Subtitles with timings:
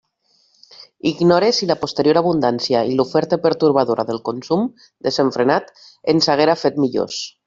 [1.09, 4.65] Ignore si la posterior abundància i l'oferta pertorbadora del consum
[5.09, 5.71] desenfrenat
[6.15, 7.21] ens haguera fet millors.